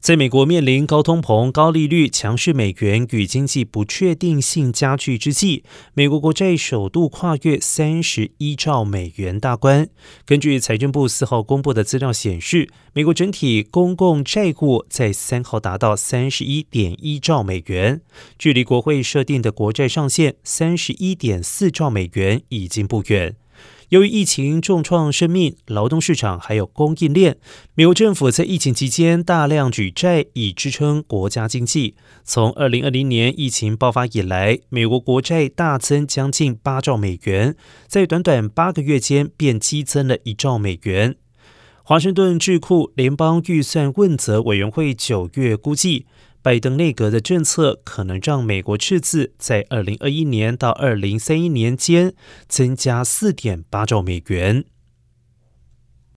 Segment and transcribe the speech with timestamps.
[0.00, 5.62] 在美国面临高通膨、高利率、强势美元与经济不确定性加剧之际，
[5.92, 9.86] 美国国债首度跨越三十一兆美元大关。
[10.24, 18.00] 根据财政部四号公布的资料显示，美国整体公共债务在三号达到三十一点一兆美元，
[18.38, 23.36] 距离国会设定的国债上限三十一点四兆美元已经不远。
[23.90, 27.38] 由于疫情重创生命、劳动市场还有供应链，
[27.74, 31.96] 美国政府在疫情期间大量举债以支撑国家经济。
[32.22, 37.56] 从二零二零年疫情爆发以来，美国国债大增将近八兆美元，
[37.88, 41.16] 在短短八个月间便激增了一兆美元。
[41.82, 46.06] 华盛顿智库联邦预算问责委员会九月估计。
[46.42, 52.14] 拜登内阁的政策可能让美国赤字在二零二一年到二零三一年间
[52.48, 54.64] 增加四点八兆美元。